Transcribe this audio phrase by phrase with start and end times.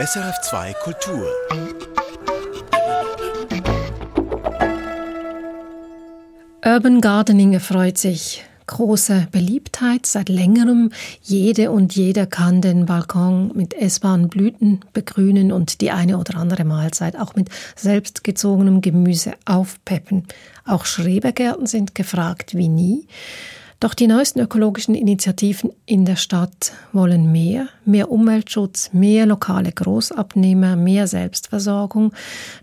[0.00, 1.28] SRF2 Kultur.
[6.64, 10.90] Urban Gardening erfreut sich große Beliebtheit seit längerem.
[11.22, 16.64] Jede und jeder kann den Balkon mit essbaren Blüten begrünen und die eine oder andere
[16.64, 20.26] Mahlzeit auch mit selbstgezogenem Gemüse aufpeppen.
[20.66, 23.06] Auch Schrebergärten sind gefragt wie nie.
[23.80, 30.76] Doch die neuesten ökologischen Initiativen in der Stadt wollen mehr, mehr Umweltschutz, mehr lokale Großabnehmer,
[30.76, 32.12] mehr Selbstversorgung.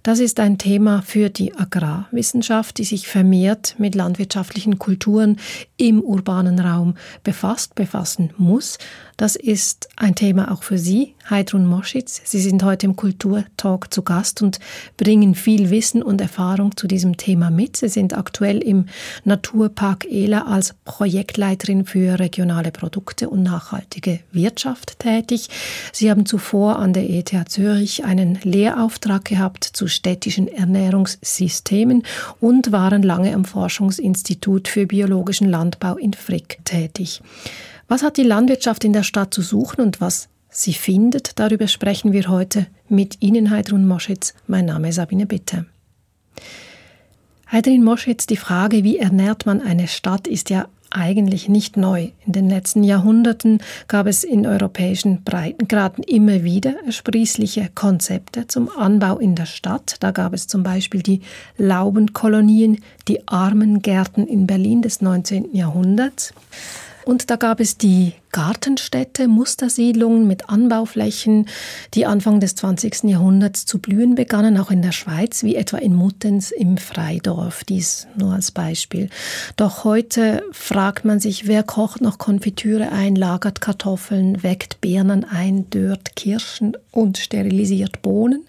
[0.03, 5.37] Das ist ein Thema für die Agrarwissenschaft, die sich vermehrt mit landwirtschaftlichen Kulturen
[5.77, 8.77] im urbanen Raum befasst, befassen muss.
[9.21, 12.23] Das ist ein Thema auch für Sie, Heidrun Moschitz.
[12.25, 14.59] Sie sind heute im Kulturtalk zu Gast und
[14.98, 17.77] bringen viel Wissen und Erfahrung zu diesem Thema mit.
[17.77, 18.88] Sie sind aktuell im
[19.23, 25.49] Naturpark Ela als Projektleiterin für regionale Produkte und nachhaltige Wirtschaft tätig.
[25.93, 32.01] Sie haben zuvor an der ETH Zürich einen Lehrauftrag gehabt zu städtischen Ernährungssystemen
[32.40, 37.21] und waren lange am Forschungsinstitut für biologischen Landbau in Frick tätig.
[37.91, 41.37] Was hat die Landwirtschaft in der Stadt zu suchen und was sie findet?
[41.39, 44.33] Darüber sprechen wir heute mit Ihnen, Heidrun Moschitz.
[44.48, 45.65] Mein Name ist Sabine Bitte.
[47.51, 52.11] Heidrun Moschitz, die Frage, wie ernährt man eine Stadt, ist ja eigentlich nicht neu.
[52.25, 59.17] In den letzten Jahrhunderten gab es in europäischen Breitengraden immer wieder ersprießliche Konzepte zum Anbau
[59.17, 59.98] in der Stadt.
[59.99, 61.23] Da gab es zum Beispiel die
[61.57, 65.53] Laubenkolonien, die Armengärten in Berlin des 19.
[65.53, 66.33] Jahrhunderts.
[67.12, 71.50] Und da gab es die Gartenstädte, Mustersiedlungen mit Anbauflächen,
[71.94, 73.03] die Anfang des 20.
[73.03, 78.07] Jahrhunderts zu blühen begannen, auch in der Schweiz, wie etwa in Muttens im Freidorf, dies
[78.16, 79.09] nur als Beispiel.
[79.57, 85.69] Doch heute fragt man sich, wer kocht noch Konfitüre ein, lagert Kartoffeln, weckt Birnen ein,
[85.69, 88.45] dört Kirschen und sterilisiert Bohnen?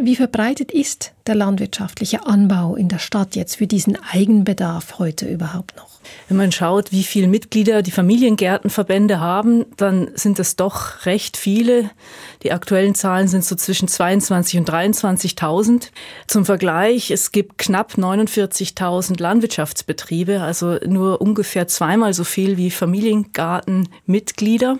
[0.00, 5.76] Wie verbreitet ist der landwirtschaftliche Anbau in der Stadt jetzt für diesen Eigenbedarf heute überhaupt
[5.76, 5.92] noch?
[6.28, 11.90] Wenn man schaut, wie viele Mitglieder die Familiengärtenverbände haben, dann sind es doch recht viele.
[12.42, 15.90] Die aktuellen Zahlen sind so zwischen 22 und 23.000.
[16.26, 24.78] Zum Vergleich, es gibt knapp 49.000 Landwirtschaftsbetriebe, also nur ungefähr zweimal so viel wie Familiengartenmitglieder.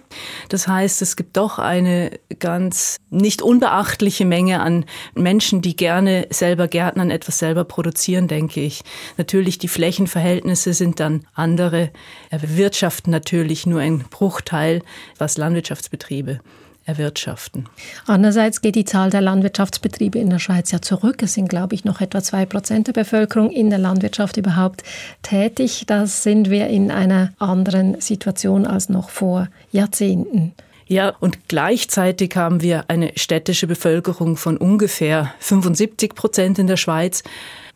[0.49, 6.69] Das heißt, es gibt doch eine ganz nicht unbeachtliche Menge an Menschen, die gerne selber
[6.69, 8.83] Gärtnern, etwas selber produzieren, denke ich.
[9.17, 11.91] Natürlich, die Flächenverhältnisse sind dann andere.
[12.31, 14.83] Er bewirtschaften natürlich nur ein Bruchteil,
[15.19, 16.41] was Landwirtschaftsbetriebe
[16.85, 17.69] erwirtschaften.
[18.07, 21.23] Andererseits geht die Zahl der Landwirtschaftsbetriebe in der Schweiz ja zurück.
[21.23, 24.83] Es sind, glaube ich, noch etwa zwei Prozent der Bevölkerung in der Landwirtschaft überhaupt
[25.23, 25.85] tätig.
[25.87, 30.55] Da sind wir in einer anderen Situation als noch vor Jahrzehnten.
[30.87, 37.23] Ja, und gleichzeitig haben wir eine städtische Bevölkerung von ungefähr 75 Prozent in der Schweiz.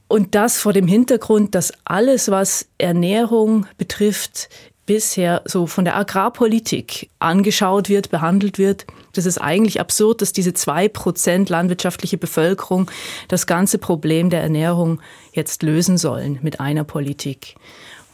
[0.08, 4.48] Und das vor dem Hintergrund, dass alles, was Ernährung betrifft,
[4.86, 8.86] bisher so von der Agrarpolitik angeschaut wird, behandelt wird.
[9.14, 12.88] Das ist eigentlich absurd, dass diese zwei Prozent landwirtschaftliche Bevölkerung
[13.28, 15.00] das ganze Problem der Ernährung
[15.32, 17.56] jetzt lösen sollen mit einer Politik.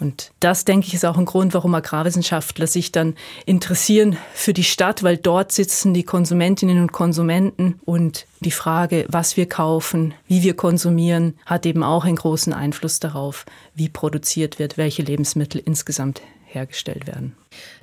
[0.03, 3.15] Und das, denke ich, ist auch ein Grund, warum Agrarwissenschaftler sich dann
[3.47, 9.37] interessieren für die Stadt, weil dort sitzen die Konsumentinnen und Konsumenten und die Frage, was
[9.37, 13.47] wir kaufen, wie wir konsumieren, hat eben auch einen großen Einfluss darauf,
[13.77, 17.37] wie produziert wird, welche Lebensmittel insgesamt hergestellt werden.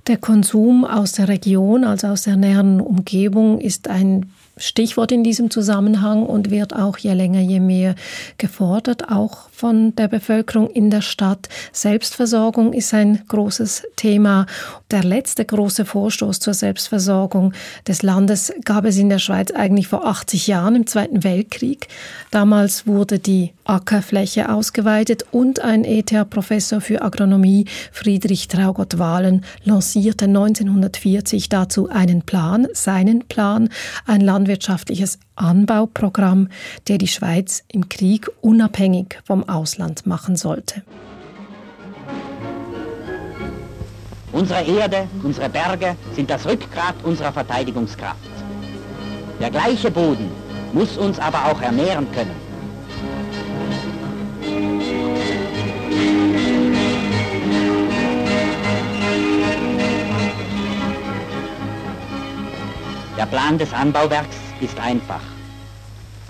[0.08, 5.50] Der Konsum aus der Region, also aus der näheren Umgebung, ist ein Stichwort in diesem
[5.50, 7.96] Zusammenhang und wird auch je länger, je mehr
[8.38, 11.50] gefordert, auch von der Bevölkerung in der Stadt.
[11.74, 14.46] Selbstversorgung ist ein großes Thema.
[14.90, 17.52] Der letzte große Vorstoß zur Selbstversorgung
[17.86, 21.90] des Landes gab es in der Schweiz eigentlich vor 80 Jahren im Zweiten Weltkrieg.
[22.32, 31.50] Damals wurde die Ackerfläche ausgeweitet und ein ETH-Professor für Agronomie, Friedrich Traugott Wahlen, lancierte 1940
[31.50, 33.68] dazu einen Plan, seinen Plan,
[34.06, 36.50] ein landwirtschaftliches Anbauprogramm,
[36.88, 40.84] der die Schweiz im Krieg unabhängig vom Ausland machen sollte.
[44.32, 48.30] Unsere Erde, unsere Berge sind das Rückgrat unserer Verteidigungskraft.
[49.40, 50.30] Der gleiche Boden
[50.74, 52.50] muss uns aber auch ernähren können.
[63.18, 65.22] Der Plan des Anbauwerks ist einfach.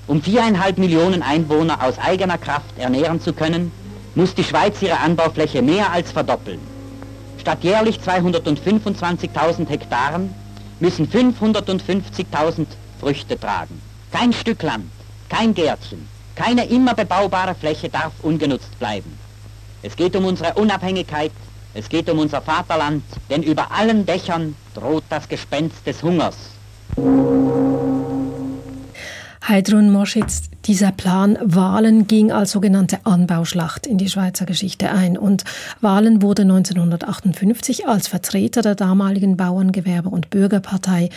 [0.07, 3.71] Um viereinhalb Millionen Einwohner aus eigener Kraft ernähren zu können,
[4.15, 6.59] muss die Schweiz ihre Anbaufläche mehr als verdoppeln.
[7.39, 10.33] Statt jährlich 225.000 Hektaren
[10.79, 12.65] müssen 550.000
[12.99, 13.81] Früchte tragen.
[14.11, 14.89] Kein Stück Land,
[15.29, 19.17] kein Gärtchen, keine immer bebaubare Fläche darf ungenutzt bleiben.
[19.83, 21.31] Es geht um unsere Unabhängigkeit,
[21.73, 26.35] es geht um unser Vaterland, denn über allen Dächern droht das Gespenst des Hungers.
[29.49, 35.44] Heidrun Moschitz, dieser Plan Wahlen ging als sogenannte Anbauschlacht in die Schweizer Geschichte ein und
[35.81, 41.10] Wahlen wurde 1958 als Vertreter der damaligen Bauerngewerbe- und Bürgerpartei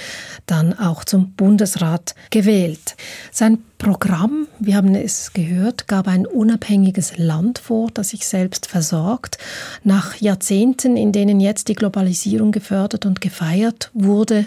[0.46, 2.96] dann auch zum Bundesrat gewählt.
[3.30, 9.38] Sein Programm, wir haben es gehört, gab ein unabhängiges Land vor, das sich selbst versorgt.
[9.82, 14.46] Nach Jahrzehnten, in denen jetzt die Globalisierung gefördert und gefeiert wurde,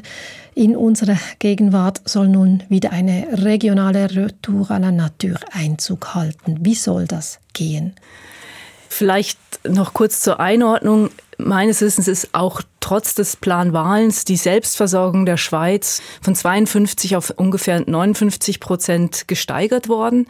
[0.54, 6.58] in unserer Gegenwart soll nun wieder eine regionale Retour à la Nature Einzug halten.
[6.62, 7.96] Wie soll das gehen?
[8.90, 11.10] Vielleicht noch kurz zur Einordnung.
[11.38, 17.84] Meines Wissens ist auch trotz des Planwahlens die Selbstversorgung der Schweiz von 52 auf ungefähr
[17.86, 20.28] 59 Prozent gesteigert worden.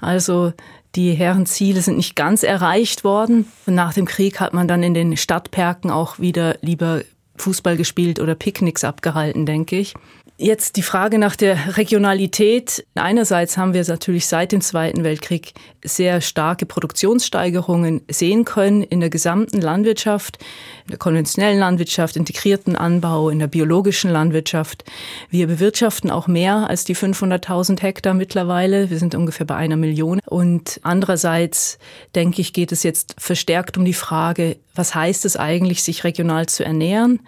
[0.00, 0.52] Also
[0.94, 3.50] die Herrenziele sind nicht ganz erreicht worden.
[3.66, 7.00] Nach dem Krieg hat man dann in den Stadtperken auch wieder lieber
[7.36, 9.94] Fußball gespielt oder Picknicks abgehalten, denke ich.
[10.36, 12.84] Jetzt die Frage nach der Regionalität.
[12.96, 15.52] Einerseits haben wir natürlich seit dem Zweiten Weltkrieg
[15.84, 20.38] sehr starke Produktionssteigerungen sehen können in der gesamten Landwirtschaft,
[20.86, 24.82] in der konventionellen Landwirtschaft, integrierten Anbau, in der biologischen Landwirtschaft.
[25.30, 28.90] Wir bewirtschaften auch mehr als die 500.000 Hektar mittlerweile.
[28.90, 30.18] Wir sind ungefähr bei einer Million.
[30.26, 31.78] Und andererseits,
[32.16, 36.46] denke ich, geht es jetzt verstärkt um die Frage, was heißt es eigentlich, sich regional
[36.46, 37.20] zu ernähren?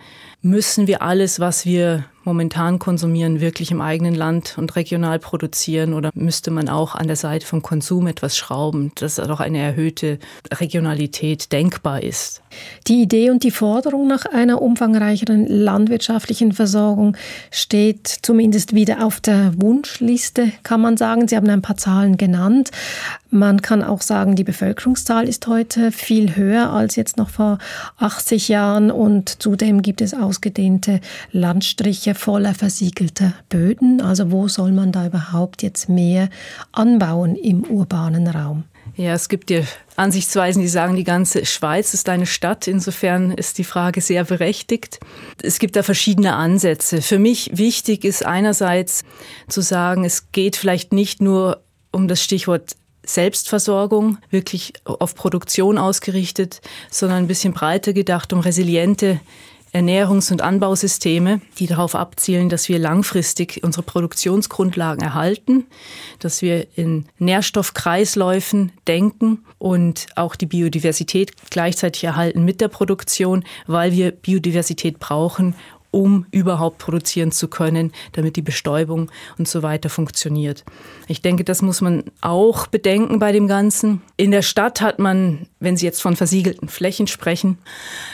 [0.43, 6.11] Müssen wir alles, was wir momentan konsumieren, wirklich im eigenen Land und regional produzieren oder
[6.15, 10.19] müsste man auch an der Seite vom Konsum etwas schrauben, dass doch eine erhöhte
[10.53, 12.43] Regionalität denkbar ist?
[12.87, 17.17] Die Idee und die Forderung nach einer umfangreicheren landwirtschaftlichen Versorgung
[17.51, 21.29] steht zumindest wieder auf der Wunschliste, kann man sagen.
[21.29, 22.71] Sie haben ein paar Zahlen genannt.
[23.31, 27.59] Man kann auch sagen, die Bevölkerungszahl ist heute viel höher als jetzt noch vor
[27.99, 31.01] 80 Jahren und zudem gibt es ausgedehnte
[31.33, 34.01] Landstriche voller versiegelter Böden.
[34.01, 36.29] Also wo soll man da überhaupt jetzt mehr
[36.73, 38.65] anbauen im urbanen Raum?
[38.95, 39.63] Ja, es gibt ja
[39.97, 42.69] Ansichtsweisen, die sagen, die ganze Schweiz ist eine Stadt.
[42.69, 45.01] Insofern ist die Frage sehr berechtigt.
[45.43, 47.03] Es gibt da verschiedene Ansätze.
[47.03, 49.03] Für mich wichtig ist einerseits
[49.49, 52.77] zu sagen, es geht vielleicht nicht nur um das Stichwort
[53.07, 56.61] Selbstversorgung, wirklich auf Produktion ausgerichtet,
[56.91, 59.21] sondern ein bisschen breiter gedacht um resiliente
[59.77, 65.67] Ernährungs- und Anbausysteme, die darauf abzielen, dass wir langfristig unsere Produktionsgrundlagen erhalten,
[66.19, 73.93] dass wir in Nährstoffkreisläufen denken und auch die Biodiversität gleichzeitig erhalten mit der Produktion, weil
[73.93, 75.55] wir Biodiversität brauchen,
[75.97, 80.63] um überhaupt produzieren zu können, damit die Bestäubung und so weiter funktioniert.
[81.09, 84.03] Ich denke, das muss man auch bedenken bei dem Ganzen.
[84.19, 87.57] In der Stadt hat man, wenn Sie jetzt von versiegelten Flächen sprechen,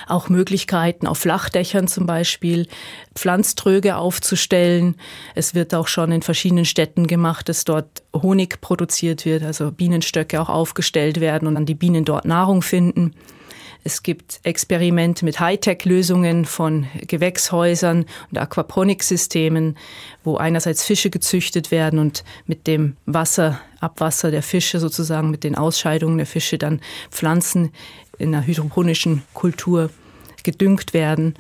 [0.06, 2.69] auch Möglichkeiten auf Flachdächern zum Beispiel
[3.17, 4.94] Pflanztröge aufzustellen.
[5.34, 10.40] Es wird auch schon in verschiedenen Städten gemacht, dass dort Honig produziert wird, also Bienenstöcke
[10.40, 13.17] auch aufgestellt werden und dann die Bienen dort Nahrung finden.
[13.84, 19.76] Es gibt Experimente mit Hightech-Lösungen von Gewächshäusern und Aquaponiksystemen,
[20.23, 25.56] wo einerseits Fische gezüchtet werden und mit dem Wasser, Abwasser der Fische sozusagen, mit den
[25.56, 27.72] Ausscheidungen der Fische dann Pflanzen
[28.19, 29.91] in einer hydroponischen Kultur
[30.44, 31.34] gedüngt werden.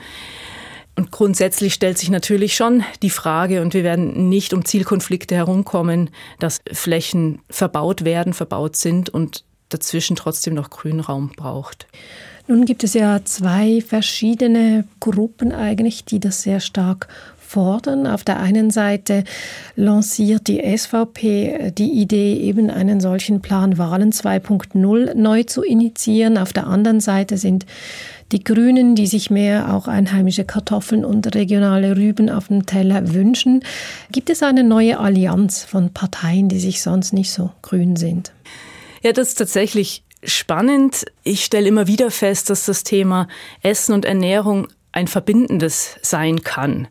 [0.96, 6.10] Und grundsätzlich stellt sich natürlich schon die Frage, und wir werden nicht um Zielkonflikte herumkommen,
[6.40, 11.86] dass Flächen verbaut werden, verbaut sind und dazwischen trotzdem noch Grünraum braucht.
[12.52, 18.06] Nun gibt es ja zwei verschiedene Gruppen eigentlich, die das sehr stark fordern.
[18.06, 19.24] Auf der einen Seite
[19.74, 26.36] lanciert die SVP die Idee, eben einen solchen Plan Wahlen 2.0 neu zu initiieren.
[26.36, 27.64] Auf der anderen Seite sind
[28.32, 33.64] die Grünen, die sich mehr auch einheimische Kartoffeln und regionale Rüben auf dem Teller wünschen.
[34.10, 38.30] Gibt es eine neue Allianz von Parteien, die sich sonst nicht so grün sind?
[39.02, 41.04] Ja, das ist tatsächlich spannend.
[41.22, 43.28] Ich stelle immer wieder fest, dass das Thema
[43.62, 46.88] Essen und Ernährung ein verbindendes sein kann.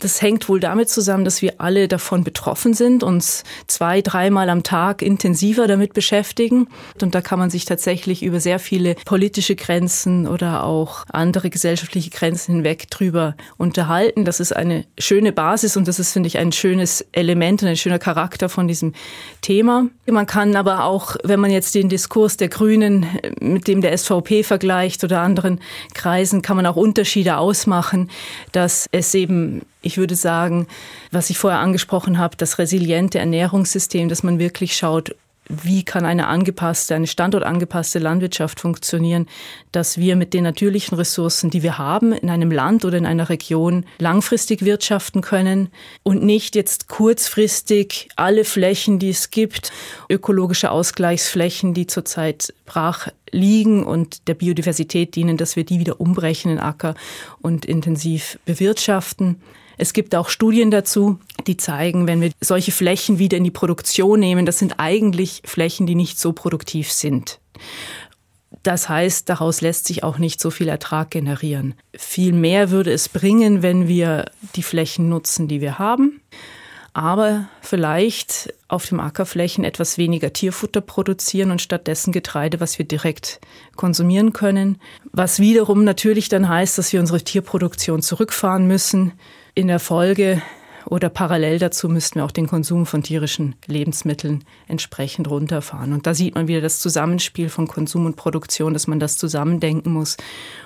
[0.00, 4.62] Das hängt wohl damit zusammen, dass wir alle davon betroffen sind, uns zwei, dreimal am
[4.62, 6.68] Tag intensiver damit beschäftigen.
[7.00, 12.10] Und da kann man sich tatsächlich über sehr viele politische Grenzen oder auch andere gesellschaftliche
[12.10, 14.24] Grenzen hinweg drüber unterhalten.
[14.24, 17.76] Das ist eine schöne Basis und das ist, finde ich, ein schönes Element und ein
[17.76, 18.94] schöner Charakter von diesem
[19.42, 19.86] Thema.
[20.06, 23.06] Man kann aber auch, wenn man jetzt den Diskurs der Grünen
[23.40, 25.60] mit dem der SVP vergleicht oder anderen
[25.94, 28.10] Kreisen, kann man auch Unterschiede ausmachen,
[28.52, 30.66] dass es eben, ich würde sagen,
[31.10, 35.14] was ich vorher angesprochen habe, das resiliente Ernährungssystem, dass man wirklich schaut,
[35.50, 39.26] wie kann eine angepasste, eine standortangepasste Landwirtschaft funktionieren,
[39.72, 43.28] dass wir mit den natürlichen Ressourcen, die wir haben, in einem Land oder in einer
[43.28, 45.68] Region langfristig wirtschaften können
[46.02, 49.72] und nicht jetzt kurzfristig alle Flächen, die es gibt,
[50.08, 56.52] ökologische Ausgleichsflächen, die zurzeit brach liegen und der Biodiversität dienen, dass wir die wieder umbrechen
[56.52, 56.94] in Acker
[57.40, 59.40] und intensiv bewirtschaften.
[59.80, 64.20] Es gibt auch Studien dazu, die zeigen, wenn wir solche Flächen wieder in die Produktion
[64.20, 67.40] nehmen, das sind eigentlich Flächen, die nicht so produktiv sind.
[68.62, 71.72] Das heißt, daraus lässt sich auch nicht so viel Ertrag generieren.
[71.96, 76.20] Viel mehr würde es bringen, wenn wir die Flächen nutzen, die wir haben,
[76.92, 83.40] aber vielleicht auf dem Ackerflächen etwas weniger Tierfutter produzieren und stattdessen Getreide, was wir direkt
[83.76, 84.78] konsumieren können.
[85.12, 89.12] Was wiederum natürlich dann heißt, dass wir unsere Tierproduktion zurückfahren müssen,
[89.54, 90.40] in der Folge
[90.86, 95.92] oder parallel dazu müssten wir auch den Konsum von tierischen Lebensmitteln entsprechend runterfahren.
[95.92, 99.92] Und da sieht man wieder das Zusammenspiel von Konsum und Produktion, dass man das zusammendenken
[99.92, 100.16] muss.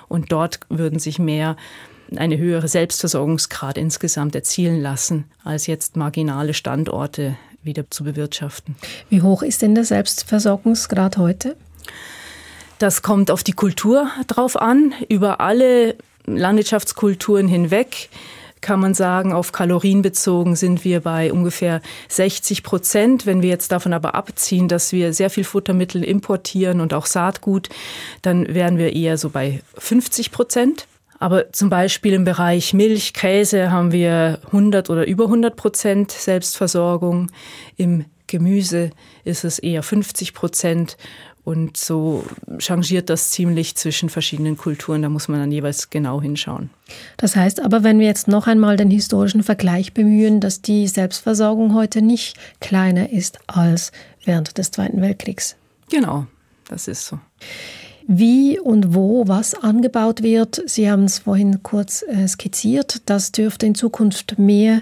[0.07, 1.57] Und dort würden sich mehr
[2.15, 8.75] eine höhere Selbstversorgungsgrad insgesamt erzielen lassen, als jetzt marginale Standorte wieder zu bewirtschaften.
[9.09, 11.55] Wie hoch ist denn der Selbstversorgungsgrad heute?
[12.79, 14.93] Das kommt auf die Kultur drauf an.
[15.09, 15.95] Über alle
[16.25, 18.09] Landwirtschaftskulturen hinweg
[18.61, 23.25] kann man sagen, auf Kalorien bezogen sind wir bei ungefähr 60 Prozent.
[23.27, 27.69] Wenn wir jetzt davon aber abziehen, dass wir sehr viel Futtermittel importieren und auch Saatgut,
[28.23, 30.87] dann wären wir eher so bei 50 Prozent.
[31.19, 37.31] Aber zum Beispiel im Bereich Milch, Käse haben wir 100 oder über 100 Prozent Selbstversorgung.
[37.77, 38.89] Im Gemüse
[39.23, 40.97] ist es eher 50 Prozent
[41.45, 42.25] und so
[42.57, 45.03] changiert das ziemlich zwischen verschiedenen Kulturen.
[45.03, 46.71] Da muss man dann jeweils genau hinschauen.
[47.17, 51.75] Das heißt aber, wenn wir jetzt noch einmal den historischen Vergleich bemühen, dass die Selbstversorgung
[51.75, 53.91] heute nicht kleiner ist als
[54.25, 55.55] während des Zweiten Weltkriegs.
[55.91, 56.25] Genau,
[56.67, 57.19] das ist so.
[58.07, 63.65] Wie und wo was angebaut wird, Sie haben es vorhin kurz äh, skizziert, das dürfte
[63.65, 64.81] in Zukunft mehr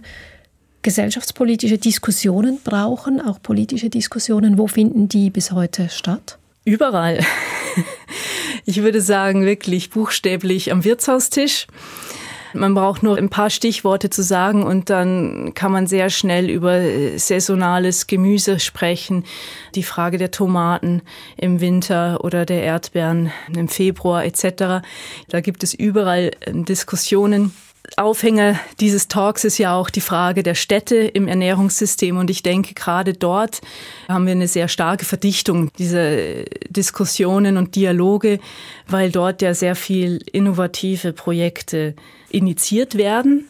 [0.81, 4.57] gesellschaftspolitische Diskussionen brauchen, auch politische Diskussionen.
[4.57, 6.37] Wo finden die bis heute statt?
[6.65, 7.19] Überall.
[8.65, 11.67] Ich würde sagen, wirklich buchstäblich am Wirtshaustisch.
[12.53, 16.81] Man braucht nur ein paar Stichworte zu sagen und dann kann man sehr schnell über
[17.17, 19.25] saisonales Gemüse sprechen.
[19.75, 21.01] Die Frage der Tomaten
[21.37, 24.85] im Winter oder der Erdbeeren im Februar etc.
[25.29, 27.53] Da gibt es überall Diskussionen.
[27.97, 32.17] Aufhänger dieses Talks ist ja auch die Frage der Städte im Ernährungssystem.
[32.17, 33.61] Und ich denke, gerade dort
[34.07, 38.39] haben wir eine sehr starke Verdichtung dieser Diskussionen und Dialoge,
[38.87, 41.93] weil dort ja sehr viel innovative Projekte
[42.33, 43.49] initiiert werden.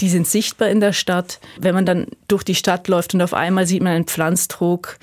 [0.00, 1.38] Die sind sichtbar in der Stadt.
[1.58, 4.98] Wenn man dann durch die Stadt läuft und auf einmal sieht man einen Pflanzdruck,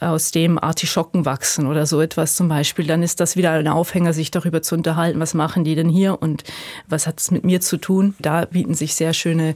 [0.00, 4.12] aus dem Artischocken wachsen oder so etwas zum Beispiel, dann ist das wieder ein Aufhänger,
[4.12, 6.44] sich darüber zu unterhalten, was machen die denn hier und
[6.88, 8.14] was hat es mit mir zu tun.
[8.18, 9.54] Da bieten sich sehr schöne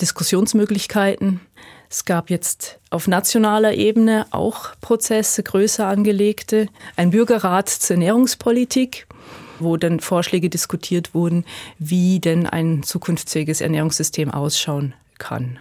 [0.00, 1.40] Diskussionsmöglichkeiten.
[1.90, 9.06] Es gab jetzt auf nationaler Ebene auch Prozesse, größer angelegte, ein Bürgerrat zur Ernährungspolitik,
[9.60, 11.44] wo dann Vorschläge diskutiert wurden,
[11.78, 15.58] wie denn ein zukunftsfähiges Ernährungssystem ausschauen kann.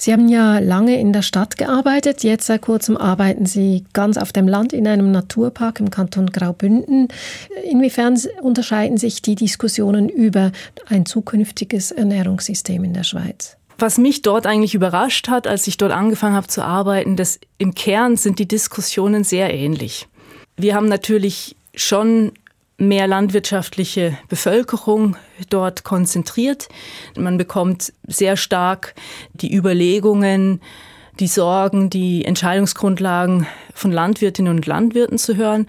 [0.00, 2.22] Sie haben ja lange in der Stadt gearbeitet.
[2.22, 7.08] Jetzt seit kurzem arbeiten Sie ganz auf dem Land in einem Naturpark im Kanton Graubünden.
[7.68, 10.52] Inwiefern unterscheiden sich die Diskussionen über
[10.88, 13.56] ein zukünftiges Ernährungssystem in der Schweiz?
[13.76, 17.74] Was mich dort eigentlich überrascht hat, als ich dort angefangen habe zu arbeiten, dass im
[17.74, 20.06] Kern sind die Diskussionen sehr ähnlich.
[20.56, 22.32] Wir haben natürlich schon
[22.78, 25.16] mehr landwirtschaftliche Bevölkerung
[25.50, 26.68] dort konzentriert.
[27.16, 28.94] Man bekommt sehr stark
[29.34, 30.60] die Überlegungen,
[31.18, 35.66] die Sorgen, die Entscheidungsgrundlagen von Landwirtinnen und Landwirten zu hören.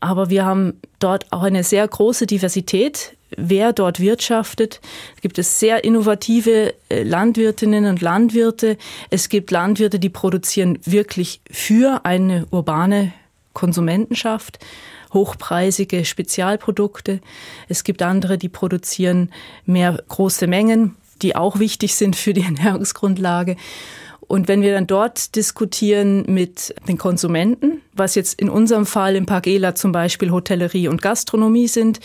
[0.00, 4.80] Aber wir haben dort auch eine sehr große Diversität, wer dort wirtschaftet.
[5.14, 8.76] Es gibt es sehr innovative äh, Landwirtinnen und Landwirte.
[9.10, 13.12] Es gibt Landwirte, die produzieren wirklich für eine urbane
[13.52, 14.58] Konsumentenschaft
[15.12, 17.20] hochpreisige Spezialprodukte.
[17.68, 19.30] Es gibt andere, die produzieren
[19.66, 23.56] mehr große Mengen, die auch wichtig sind für die Ernährungsgrundlage.
[24.32, 29.26] Und wenn wir dann dort diskutieren mit den Konsumenten, was jetzt in unserem Fall im
[29.26, 32.00] Pagela zum Beispiel Hotellerie und Gastronomie sind,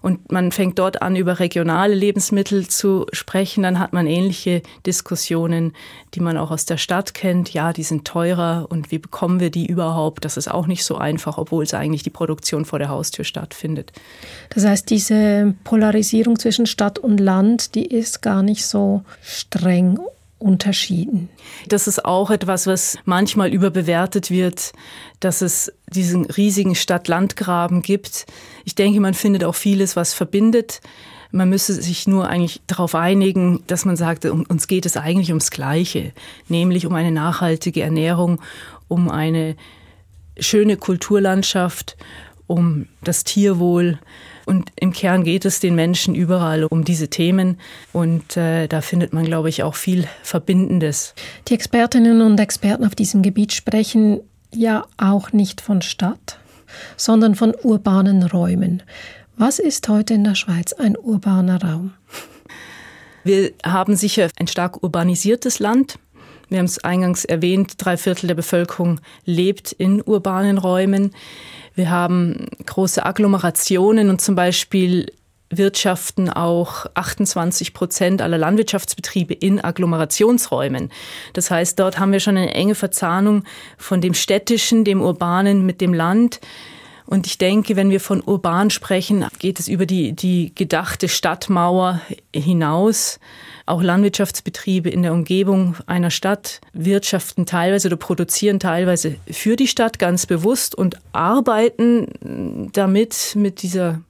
[0.00, 5.72] und man fängt dort an, über regionale Lebensmittel zu sprechen, dann hat man ähnliche Diskussionen,
[6.14, 7.52] die man auch aus der Stadt kennt.
[7.52, 10.24] Ja, die sind teurer und wie bekommen wir die überhaupt?
[10.24, 13.90] Das ist auch nicht so einfach, obwohl es eigentlich die Produktion vor der Haustür stattfindet.
[14.50, 19.98] Das heißt, diese Polarisierung zwischen Stadt und Land, die ist gar nicht so streng
[20.44, 21.30] unterschieden.
[21.68, 24.72] Das ist auch etwas, was manchmal überbewertet wird,
[25.18, 28.26] dass es diesen riesigen Stadt-Land-Graben gibt.
[28.64, 30.82] Ich denke, man findet auch vieles, was verbindet.
[31.32, 35.50] Man müsste sich nur eigentlich darauf einigen, dass man sagt, uns geht es eigentlich ums
[35.50, 36.12] Gleiche,
[36.48, 38.40] nämlich um eine nachhaltige Ernährung,
[38.86, 39.56] um eine
[40.38, 41.96] schöne Kulturlandschaft,
[42.46, 43.98] um das Tierwohl.
[44.46, 47.58] Und im Kern geht es den Menschen überall um diese Themen.
[47.92, 51.14] Und äh, da findet man, glaube ich, auch viel Verbindendes.
[51.48, 54.20] Die Expertinnen und Experten auf diesem Gebiet sprechen
[54.52, 56.38] ja auch nicht von Stadt,
[56.96, 58.82] sondern von urbanen Räumen.
[59.36, 61.92] Was ist heute in der Schweiz ein urbaner Raum?
[63.24, 65.98] Wir haben sicher ein stark urbanisiertes Land.
[66.50, 71.12] Wir haben es eingangs erwähnt, drei Viertel der Bevölkerung lebt in urbanen Räumen.
[71.74, 75.06] Wir haben große Agglomerationen und zum Beispiel
[75.50, 80.90] wirtschaften auch 28 Prozent aller Landwirtschaftsbetriebe in Agglomerationsräumen.
[81.32, 83.44] Das heißt, dort haben wir schon eine enge Verzahnung
[83.76, 86.40] von dem städtischen, dem urbanen mit dem Land.
[87.06, 92.00] Und ich denke, wenn wir von urban sprechen, geht es über die, die gedachte Stadtmauer
[92.34, 93.20] hinaus.
[93.66, 99.98] Auch Landwirtschaftsbetriebe in der Umgebung einer Stadt wirtschaften teilweise oder produzieren teilweise für die Stadt
[99.98, 104.00] ganz bewusst und arbeiten damit mit dieser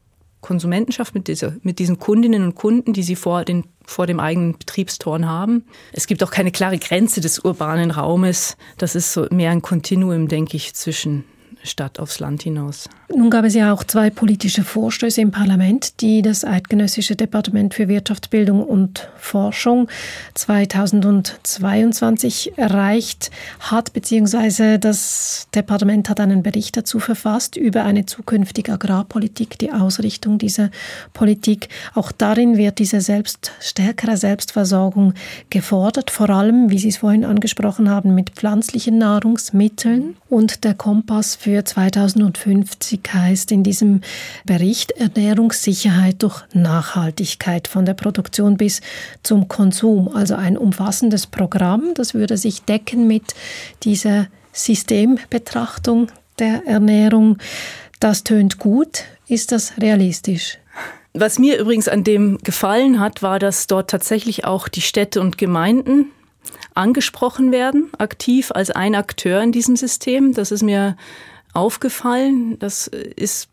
[0.40, 4.58] Konsumentenschaft, mit, dieser, mit diesen Kundinnen und Kunden, die sie vor, den, vor dem eigenen
[4.58, 5.64] Betriebstoren haben.
[5.92, 8.56] Es gibt auch keine klare Grenze des urbanen Raumes.
[8.76, 11.24] Das ist so mehr ein Kontinuum, denke ich, zwischen
[11.64, 12.88] Stadt aufs Land hinaus.
[13.14, 17.88] Nun gab es ja auch zwei politische Vorstöße im Parlament, die das Eidgenössische Departement für
[17.88, 19.88] Wirtschaftsbildung und Forschung
[20.34, 23.30] 2022 erreicht
[23.60, 30.38] hat, beziehungsweise das Departement hat einen Bericht dazu verfasst über eine zukünftige Agrarpolitik, die Ausrichtung
[30.38, 30.70] dieser
[31.12, 31.68] Politik.
[31.94, 35.14] Auch darin wird diese selbst, stärkere Selbstversorgung
[35.50, 41.36] gefordert, vor allem, wie Sie es vorhin angesprochen haben, mit pflanzlichen Nahrungsmitteln und der Kompass
[41.36, 44.00] für 2050 heißt in diesem
[44.46, 48.80] Bericht Ernährungssicherheit durch Nachhaltigkeit von der Produktion bis
[49.22, 50.08] zum Konsum.
[50.14, 53.34] Also ein umfassendes Programm, das würde sich decken mit
[53.82, 57.38] dieser Systembetrachtung der Ernährung.
[58.00, 59.04] Das tönt gut.
[59.28, 60.58] Ist das realistisch?
[61.12, 65.38] Was mir übrigens an dem gefallen hat, war, dass dort tatsächlich auch die Städte und
[65.38, 66.10] Gemeinden
[66.74, 70.34] angesprochen werden, aktiv als ein Akteur in diesem System.
[70.34, 70.96] Das ist mir
[71.54, 72.58] aufgefallen.
[72.58, 73.48] Das ist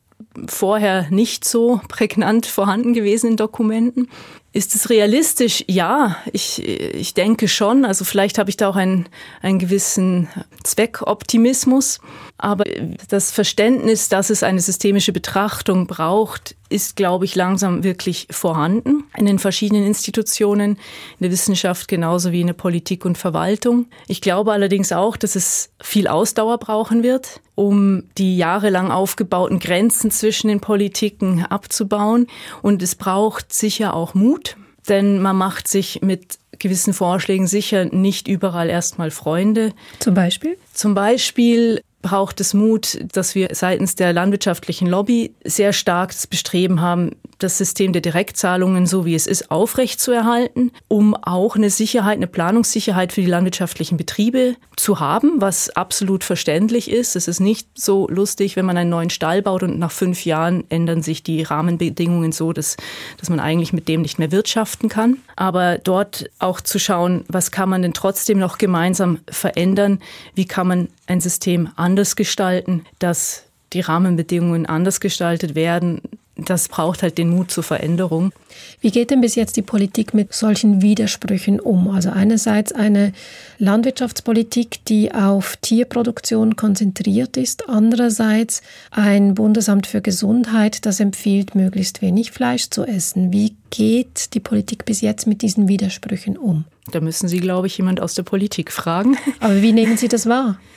[0.47, 4.09] vorher nicht so prägnant vorhanden gewesen in Dokumenten.
[4.53, 5.63] Ist es realistisch?
[5.67, 7.85] Ja, ich, ich denke schon.
[7.85, 9.07] Also vielleicht habe ich da auch einen,
[9.41, 10.27] einen gewissen
[10.63, 11.99] Zweckoptimismus.
[12.37, 12.65] Aber
[13.07, 19.25] das Verständnis, dass es eine systemische Betrachtung braucht, ist, glaube ich, langsam wirklich vorhanden in
[19.25, 20.77] den verschiedenen Institutionen, in
[21.19, 23.87] der Wissenschaft genauso wie in der Politik und Verwaltung.
[24.07, 30.11] Ich glaube allerdings auch, dass es viel Ausdauer brauchen wird, um die jahrelang aufgebauten Grenzen
[30.11, 32.27] zwischen den Politiken abzubauen.
[32.61, 34.55] Und es braucht sicher auch Mut,
[34.87, 39.73] denn man macht sich mit gewissen Vorschlägen sicher nicht überall erstmal Freunde.
[39.99, 40.57] Zum Beispiel?
[40.73, 46.81] Zum Beispiel braucht es Mut, dass wir seitens der landwirtschaftlichen Lobby sehr stark das Bestreben
[46.81, 52.27] haben, das System der Direktzahlungen, so wie es ist, aufrechtzuerhalten, um auch eine Sicherheit, eine
[52.27, 57.15] Planungssicherheit für die landwirtschaftlichen Betriebe zu haben, was absolut verständlich ist.
[57.15, 60.63] Es ist nicht so lustig, wenn man einen neuen Stall baut und nach fünf Jahren
[60.69, 62.77] ändern sich die Rahmenbedingungen so, dass,
[63.17, 65.17] dass man eigentlich mit dem nicht mehr wirtschaften kann.
[65.35, 69.99] Aber dort auch zu schauen, was kann man denn trotzdem noch gemeinsam verändern?
[70.35, 76.01] Wie kann man ein System anders gestalten, dass die Rahmenbedingungen anders gestaltet werden,
[76.37, 78.31] das braucht halt den Mut zur Veränderung.
[78.79, 81.89] Wie geht denn bis jetzt die Politik mit solchen Widersprüchen um?
[81.89, 83.11] Also einerseits eine
[83.59, 92.31] Landwirtschaftspolitik, die auf Tierproduktion konzentriert ist, andererseits ein Bundesamt für Gesundheit, das empfiehlt, möglichst wenig
[92.31, 93.33] Fleisch zu essen.
[93.33, 96.63] Wie geht die Politik bis jetzt mit diesen Widersprüchen um?
[96.91, 99.17] Da müssen Sie, glaube ich, jemand aus der Politik fragen.
[99.41, 100.57] Aber wie nehmen Sie das wahr?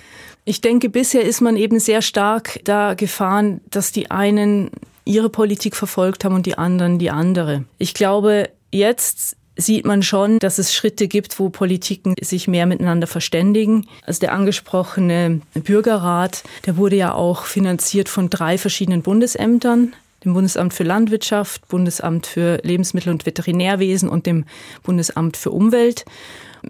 [0.44, 4.70] Ich denke, bisher ist man eben sehr stark da gefahren, dass die einen
[5.04, 7.64] ihre Politik verfolgt haben und die anderen die andere.
[7.78, 13.07] Ich glaube, jetzt sieht man schon, dass es Schritte gibt, wo Politiken sich mehr miteinander
[13.07, 13.87] verständigen.
[14.04, 20.72] Also der angesprochene Bürgerrat, der wurde ja auch finanziert von drei verschiedenen Bundesämtern dem Bundesamt
[20.72, 24.44] für Landwirtschaft, Bundesamt für Lebensmittel- und Veterinärwesen und dem
[24.83, 26.04] Bundesamt für Umwelt.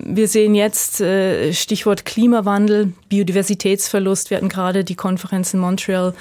[0.03, 4.31] Wir sehen jetzt äh, Stichwort Klimawandel, Biodiversitätsverlust.
[4.31, 6.15] Wir hatten gerade die Konferenz in Montreal.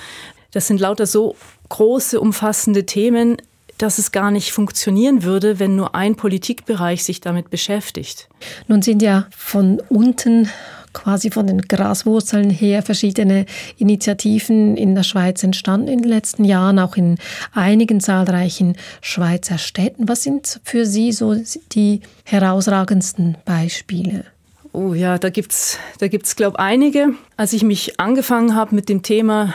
[0.52, 1.36] Das sind lauter so
[1.70, 3.38] große, umfassende Themen,
[3.78, 8.30] dass es gar nicht funktionieren würde, wenn nur ein Politikbereich sich damit beschäftigt.
[8.68, 10.50] Nun sind ja von unten
[10.94, 13.46] quasi von den Graswurzeln her verschiedene
[13.78, 17.18] Initiativen in der Schweiz entstanden in den letzten Jahren, auch in
[17.54, 20.08] einigen zahlreichen Schweizer Städten.
[20.08, 21.36] Was sind für Sie so
[21.72, 24.26] die herausragendsten Beispiele?
[24.72, 27.10] Oh ja, da gibt's, da gibt's glaube einige.
[27.38, 29.54] Als ich mich angefangen habe mit dem Thema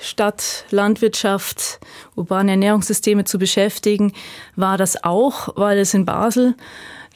[0.00, 1.80] Stadt, Landwirtschaft,
[2.16, 4.12] urbane Ernährungssysteme zu beschäftigen,
[4.56, 6.54] war das auch, weil es in Basel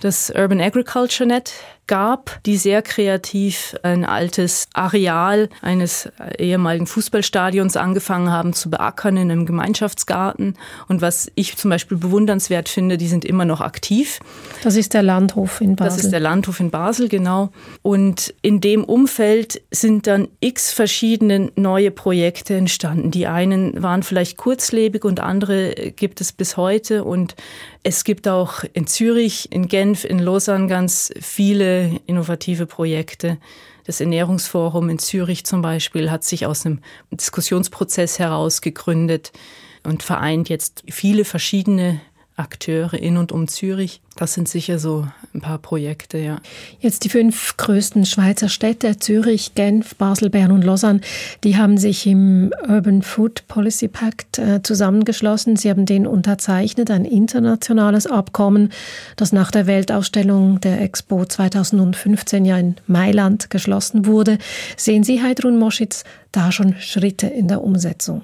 [0.01, 1.53] das Urban Agriculture Net
[1.87, 9.31] gab, die sehr kreativ ein altes Areal eines ehemaligen Fußballstadions angefangen haben zu beackern in
[9.31, 10.57] einem Gemeinschaftsgarten.
[10.87, 14.21] Und was ich zum Beispiel bewundernswert finde, die sind immer noch aktiv.
[14.63, 15.97] Das ist der Landhof in Basel.
[15.97, 17.51] Das ist der Landhof in Basel, genau.
[17.83, 23.11] Und in dem Umfeld sind dann x verschiedene neue Projekte entstanden.
[23.11, 27.03] Die einen waren vielleicht kurzlebig und andere gibt es bis heute.
[27.03, 27.35] Und
[27.83, 33.39] es gibt auch in Zürich, in Genf, in Lausanne ganz viele innovative Projekte.
[33.85, 39.33] Das Ernährungsforum in Zürich zum Beispiel hat sich aus einem Diskussionsprozess heraus gegründet
[39.83, 42.01] und vereint jetzt viele verschiedene
[42.41, 44.01] Akteure in und um Zürich.
[44.17, 46.41] Das sind sicher so ein paar Projekte, ja.
[46.81, 51.01] Jetzt die fünf größten Schweizer Städte, Zürich, Genf, Basel, Bern und Lausanne,
[51.45, 55.57] die haben sich im Urban Food Policy Pact äh, zusammengeschlossen.
[55.57, 58.71] Sie haben den unterzeichnet, ein internationales Abkommen,
[59.17, 64.39] das nach der Weltausstellung der Expo 2015 ja in Mailand geschlossen wurde.
[64.77, 68.23] Sehen Sie, Heidrun Moschitz, da schon Schritte in der Umsetzung?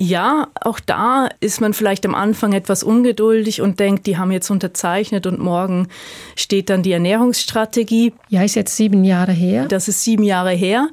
[0.00, 4.50] Ja, auch da ist man vielleicht am Anfang etwas ungeduldig und denkt, die haben jetzt
[4.50, 5.88] unterzeichnet und morgen
[6.34, 8.12] steht dann die Ernährungsstrategie.
[8.28, 9.66] Ja, ist jetzt sieben Jahre her.
[9.68, 10.88] Das ist sieben Jahre her.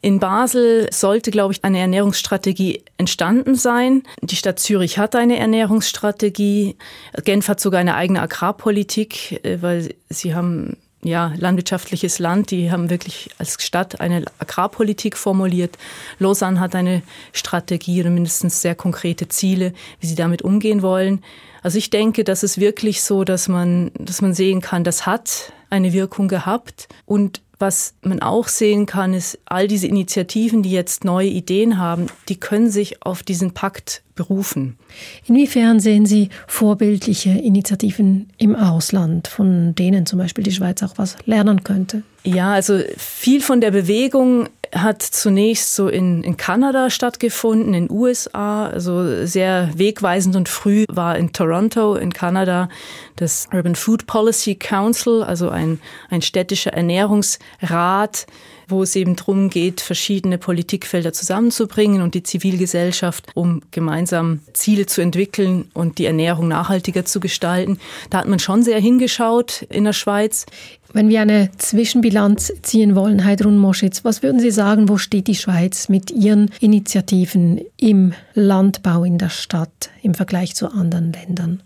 [0.00, 4.04] In Basel sollte, glaube ich, eine Ernährungsstrategie entstanden sein.
[4.22, 6.76] Die Stadt Zürich hat eine Ernährungsstrategie.
[7.24, 10.76] Genf hat sogar eine eigene Agrarpolitik, äh, weil sie haben
[11.06, 12.50] ja, landwirtschaftliches Land.
[12.50, 15.78] Die haben wirklich als Stadt eine Agrarpolitik formuliert.
[16.18, 21.22] Lausanne hat eine Strategie oder mindestens sehr konkrete Ziele, wie sie damit umgehen wollen.
[21.62, 25.52] Also ich denke, das ist wirklich so, dass man, dass man sehen kann, das hat
[25.70, 26.88] eine Wirkung gehabt.
[27.06, 32.06] Und was man auch sehen kann, ist, all diese Initiativen, die jetzt neue Ideen haben,
[32.28, 34.78] die können sich auf diesen Pakt berufen.
[35.26, 41.16] Inwiefern sehen Sie vorbildliche Initiativen im Ausland, von denen zum Beispiel die Schweiz auch was
[41.26, 42.02] lernen könnte?
[42.24, 44.48] Ja, also viel von der Bewegung
[44.82, 51.16] hat zunächst so in, in Kanada stattgefunden, in USA, also sehr wegweisend und früh war
[51.16, 52.68] in Toronto in Kanada
[53.16, 58.26] das Urban Food Policy Council, also ein, ein städtischer Ernährungsrat,
[58.68, 65.00] wo es eben darum geht, verschiedene Politikfelder zusammenzubringen und die Zivilgesellschaft, um gemeinsam Ziele zu
[65.00, 67.78] entwickeln und die Ernährung nachhaltiger zu gestalten.
[68.10, 70.46] Da hat man schon sehr hingeschaut in der Schweiz.
[70.96, 75.34] Wenn wir eine Zwischenbilanz ziehen wollen, Heidrun Moschitz, was würden Sie sagen, wo steht die
[75.34, 81.62] Schweiz mit ihren Initiativen im Landbau in der Stadt im Vergleich zu anderen Ländern?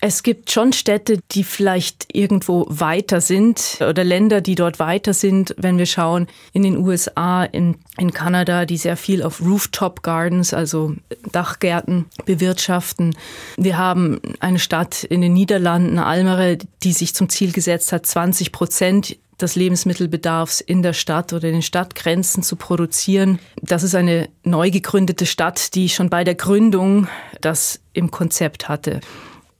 [0.00, 5.56] Es gibt schon Städte, die vielleicht irgendwo weiter sind oder Länder, die dort weiter sind.
[5.58, 10.54] Wenn wir schauen in den USA, in, in Kanada, die sehr viel auf Rooftop Gardens,
[10.54, 10.94] also
[11.32, 13.16] Dachgärten bewirtschaften.
[13.56, 18.52] Wir haben eine Stadt in den Niederlanden, Almere, die sich zum Ziel gesetzt hat, 20
[18.52, 23.40] Prozent des Lebensmittelbedarfs in der Stadt oder in den Stadtgrenzen zu produzieren.
[23.62, 27.08] Das ist eine neu gegründete Stadt, die schon bei der Gründung
[27.40, 29.00] das im Konzept hatte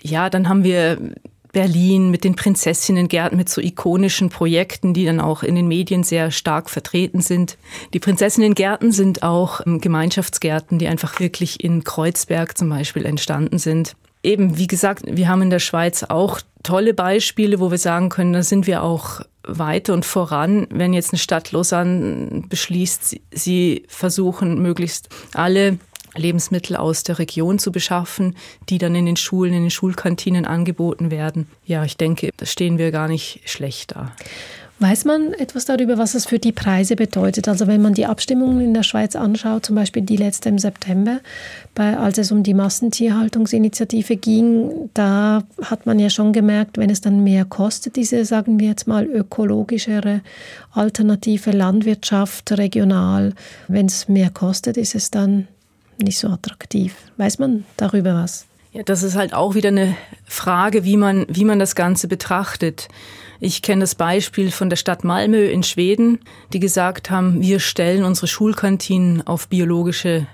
[0.02, 0.98] ja, dann haben wir
[1.52, 6.30] Berlin mit den Prinzessinnengärten, mit so ikonischen Projekten, die dann auch in den Medien sehr
[6.30, 7.56] stark vertreten sind.
[7.94, 13.96] Die Prinzessinnengärten sind auch ähm, Gemeinschaftsgärten, die einfach wirklich in Kreuzberg zum Beispiel entstanden sind.
[14.22, 18.32] Eben, wie gesagt, wir haben in der Schweiz auch tolle Beispiele, wo wir sagen können,
[18.32, 20.66] da sind wir auch weiter und voran.
[20.70, 25.78] Wenn jetzt eine Stadt Lausanne beschließt, sie versuchen möglichst alle
[26.16, 28.36] Lebensmittel aus der Region zu beschaffen,
[28.68, 31.48] die dann in den Schulen, in den Schulkantinen angeboten werden.
[31.64, 34.12] Ja, ich denke, da stehen wir gar nicht schlecht da.
[34.80, 37.48] Weiß man etwas darüber, was es für die Preise bedeutet?
[37.48, 41.18] Also wenn man die Abstimmungen in der Schweiz anschaut, zum Beispiel die letzte im September,
[41.74, 47.00] bei, als es um die Massentierhaltungsinitiative ging, da hat man ja schon gemerkt, wenn es
[47.00, 50.20] dann mehr kostet, diese, sagen wir jetzt mal, ökologischere
[50.70, 53.34] alternative Landwirtschaft regional,
[53.66, 55.48] wenn es mehr kostet, ist es dann
[55.98, 56.94] nicht so attraktiv.
[57.16, 58.46] Weiß man darüber was?
[58.72, 62.88] Ja, das ist halt auch wieder eine Frage, wie man, wie man das Ganze betrachtet.
[63.40, 66.20] Ich kenne das Beispiel von der Stadt Malmö in Schweden,
[66.52, 70.26] die gesagt haben, wir stellen unsere Schulkantinen auf biologische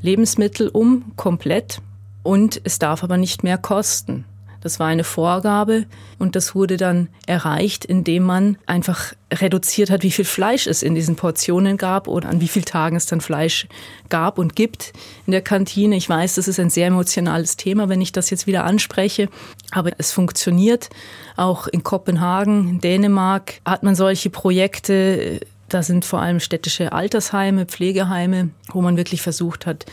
[0.00, 1.80] Lebensmittel um, komplett.
[2.22, 4.24] Und es darf aber nicht mehr kosten.
[4.62, 5.86] Das war eine Vorgabe
[6.18, 10.94] und das wurde dann erreicht, indem man einfach reduziert hat, wie viel Fleisch es in
[10.94, 13.66] diesen Portionen gab oder an wie vielen Tagen es dann Fleisch
[14.08, 14.92] gab und gibt
[15.26, 15.96] in der Kantine.
[15.96, 19.28] Ich weiß, das ist ein sehr emotionales Thema, wenn ich das jetzt wieder anspreche,
[19.72, 20.90] aber es funktioniert.
[21.36, 25.40] Auch in Kopenhagen, in Dänemark hat man solche Projekte.
[25.72, 29.86] Da sind vor allem städtische Altersheime, Pflegeheime, wo man wirklich versucht hat,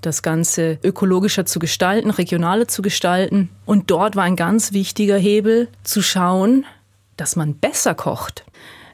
[0.00, 3.50] das Ganze ökologischer zu gestalten, regionaler zu gestalten.
[3.66, 6.64] Und dort war ein ganz wichtiger Hebel zu schauen,
[7.18, 8.46] dass man besser kocht.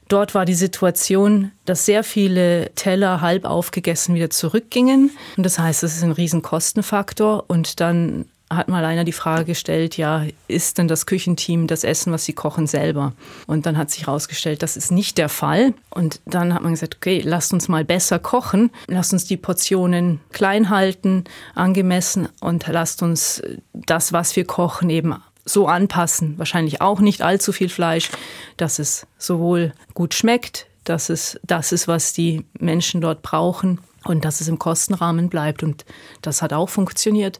[0.08, 5.12] Dort war die Situation, dass sehr viele Teller halb aufgegessen wieder zurückgingen.
[5.36, 7.44] Und das heißt, es ist ein riesen Kostenfaktor.
[7.46, 8.24] Und dann
[8.56, 12.32] hat mal einer die Frage gestellt, ja, ist denn das Küchenteam das Essen, was sie
[12.32, 13.12] kochen, selber?
[13.46, 15.74] Und dann hat sich herausgestellt, das ist nicht der Fall.
[15.90, 20.20] Und dann hat man gesagt, okay, lasst uns mal besser kochen, lasst uns die Portionen
[20.30, 26.38] klein halten, angemessen und lasst uns das, was wir kochen, eben so anpassen.
[26.38, 28.10] Wahrscheinlich auch nicht allzu viel Fleisch,
[28.56, 34.24] dass es sowohl gut schmeckt, dass es das ist, was die Menschen dort brauchen und
[34.24, 35.62] dass es im Kostenrahmen bleibt.
[35.62, 35.84] Und
[36.22, 37.38] das hat auch funktioniert.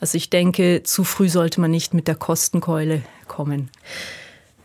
[0.00, 3.70] Also ich denke, zu früh sollte man nicht mit der Kostenkeule kommen.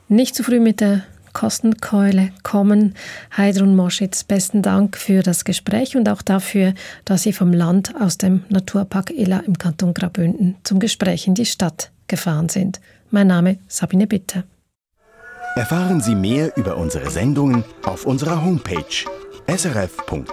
[0.08, 2.96] Nicht zu früh mit der Kostenkeule kommen.
[3.36, 6.74] Heidrun Moschitz, besten Dank für das Gespräch und auch dafür,
[7.06, 11.46] dass Sie vom Land aus dem Naturpark Illa im Kanton Graubünden zum Gespräch in die
[11.46, 12.82] Stadt gefahren sind.
[13.10, 14.44] Mein Name Sabine Bitter.
[15.56, 19.06] Erfahren Sie mehr über unsere Sendungen auf unserer Homepage
[19.48, 20.32] srf.ch-kultur.